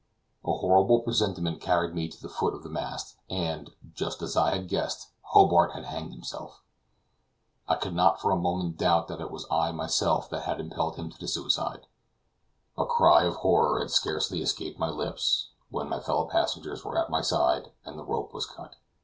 [0.43, 4.49] A horrible presentiment carried me to the foot of the mast, and, just as I
[4.55, 6.63] had guessed, Hobart had hanged himself.
[7.67, 10.95] I could not for a moment doubt that it was I myself that had impelled
[10.95, 11.85] him to the suicide.
[12.79, 17.11] A cry of horror had scarcely escaped my lips, when my fellow passengers were at
[17.11, 18.77] my side, and the rope was cut.